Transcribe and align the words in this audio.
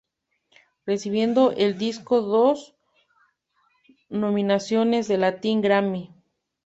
Recibiendo 0.83 1.51
el 1.55 1.77
disco 1.77 2.21
dos 2.21 2.75
nominaciones 4.09 5.11
al 5.11 5.21
Latin 5.21 5.61
Grammy. 5.61 6.09